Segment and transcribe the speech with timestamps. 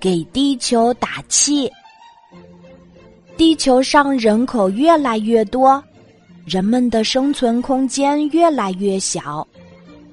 [0.00, 1.70] 给地球打气。
[3.36, 5.82] 地球上人口越来越多，
[6.44, 9.46] 人们的生存空间越来越小，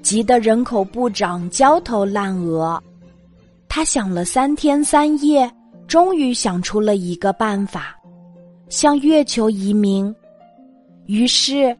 [0.02, 2.82] 急得人口部长焦头烂额。
[3.68, 5.50] 他想了三天三夜，
[5.86, 7.96] 终于想出了一个办法，
[8.68, 10.14] 向月球移民。
[11.06, 11.76] 于是，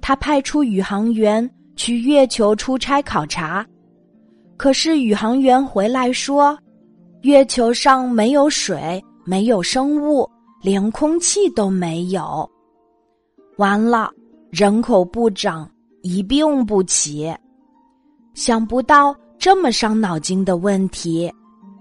[0.00, 3.66] 他派出宇航员去月球出差考察。
[4.56, 6.58] 可是宇航员回来说，
[7.22, 10.28] 月球上没有水，没有生物。
[10.62, 12.46] 连空气都没有，
[13.56, 14.10] 完了！
[14.50, 15.66] 人口不长
[16.02, 17.34] 一病不起，
[18.34, 21.32] 想不到这么伤脑筋的问题，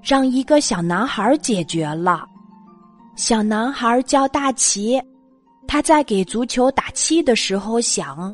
[0.01, 2.25] 让一个小男孩解决了。
[3.17, 4.97] 小男孩叫大奇，
[5.67, 8.33] 他在给足球打气的时候想：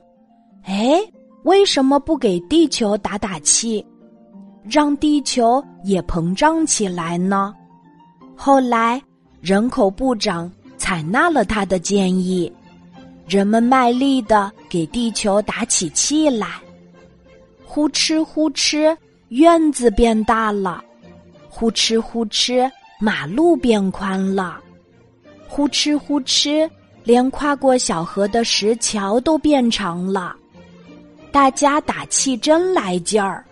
[0.66, 1.02] 哎，
[1.44, 3.84] 为什么不给地球打打气，
[4.70, 7.54] 让地球也膨胀起来呢？
[8.36, 9.02] 后来。
[9.41, 12.52] 人口部长采纳了他的建议，
[13.27, 16.48] 人们卖力的给地球打起气来。
[17.63, 20.84] 呼哧呼哧，院子变大了；
[21.48, 22.68] 呼哧呼哧，
[22.99, 24.60] 马路变宽了；
[25.48, 26.68] 呼哧呼哧，
[27.04, 30.36] 连跨过小河的石桥都变长了。
[31.32, 33.46] 大家打气真来劲儿，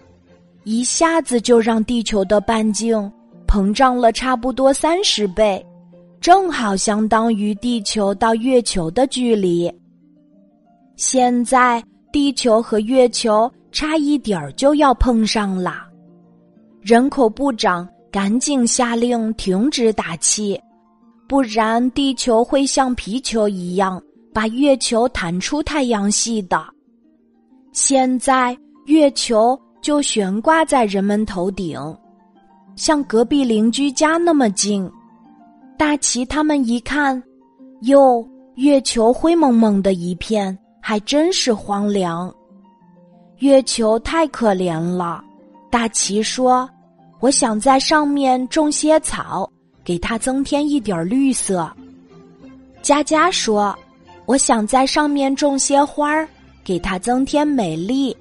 [0.64, 3.12] 一下子就让地球的半径
[3.48, 5.66] 膨胀了差不多三十倍。
[6.22, 9.70] 正好相当于地球到月球的距离。
[10.96, 15.86] 现在地球和月球差一点儿就要碰上了，
[16.80, 20.58] 人口部长赶紧下令停止打气，
[21.28, 24.02] 不然地球会像皮球一样
[24.34, 26.64] 把月球弹出太阳系的。
[27.74, 31.78] 现在月球就悬挂在人们头顶，
[32.78, 34.90] 像隔壁邻居家那么近。
[35.78, 37.22] 大奇他们一看，
[37.82, 38.26] 哟，
[38.56, 42.34] 月球灰蒙蒙的一片，还真是荒凉。
[43.40, 45.22] 月球太可怜了。
[45.70, 46.70] 大奇说
[47.20, 49.52] ：“我想在上面种些草，
[49.84, 51.70] 给它增添一点绿色。”
[52.82, 53.78] 佳佳说
[54.28, 56.26] ：“我想在上面种些花儿，
[56.64, 58.16] 给它增添美丽。”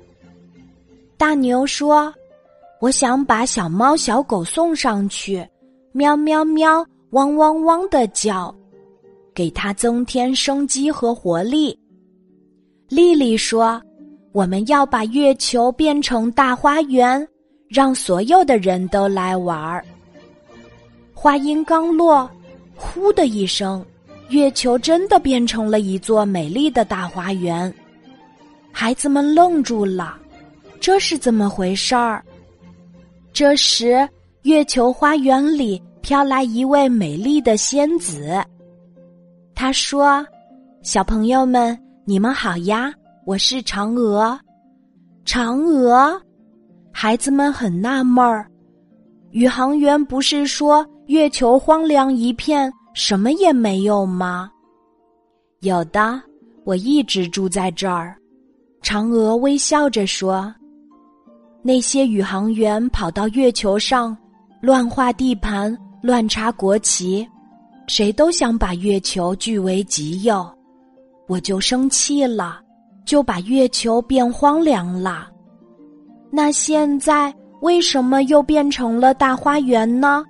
[1.22, 2.12] 大牛说
[2.82, 5.48] ：“我想把小猫小狗送上去，
[5.92, 8.52] 喵喵喵。”汪汪汪的叫，
[9.32, 11.78] 给它增添生机和活力。
[12.88, 13.80] 丽丽说
[14.34, 17.24] ：“我们要把月球变成大花园，
[17.68, 19.84] 让所有的人都来玩儿。”
[21.14, 22.28] 话音刚落，
[22.74, 23.86] 呼的一声，
[24.30, 27.72] 月球真的变成了一座美丽的大花园。
[28.72, 30.18] 孩子们愣住了，
[30.82, 32.24] 这是怎么回事儿？
[33.32, 34.06] 这时，
[34.42, 35.80] 月球花园里。
[36.02, 38.44] 飘来一位美丽的仙子，
[39.54, 40.26] 她说
[40.82, 42.92] ：“小朋友们，你们好呀，
[43.24, 44.36] 我是嫦娥。”
[45.24, 46.20] 嫦娥，
[46.92, 48.50] 孩子们很纳闷儿，
[49.30, 54.50] 宇航员不是说月球荒凉一片，什么也没有吗？
[55.60, 56.20] 有的，
[56.64, 58.16] 我一直住在这儿。
[58.82, 60.52] 嫦娥微笑着说
[61.62, 64.16] ：“那些宇航员跑到月球上，
[64.60, 67.24] 乱画地盘。”乱插国旗，
[67.86, 70.44] 谁都想把月球据为己有，
[71.28, 72.60] 我就生气了，
[73.04, 75.28] 就把月球变荒凉了。
[76.28, 80.24] 那现在为什么又变成了大花园呢？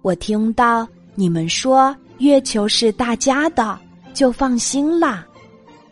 [0.00, 3.78] 我听到你们说月球是大家的，
[4.14, 5.22] 就放心啦，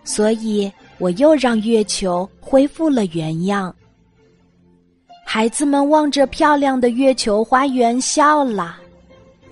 [0.04, 3.70] 所以我又让月球恢复了原样。
[5.32, 8.80] 孩子们望着漂亮的月球花园笑了。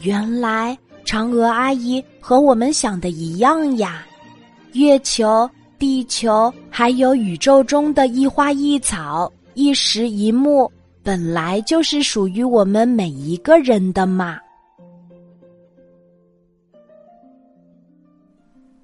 [0.01, 4.05] 原来嫦娥阿姨和我们想的一样呀！
[4.73, 10.69] 月球、地球还有宇宙中的一花一草、一石一木，
[11.05, 14.37] 本来就是属于我们每一个人的嘛。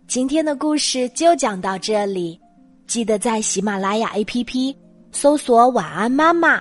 [0.07, 2.41] 今天的故事就讲到这里，
[2.87, 4.77] 记得在喜马拉雅 APP。
[5.11, 6.61] 搜索“晚安妈妈”，